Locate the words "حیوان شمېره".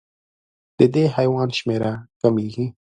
1.15-1.93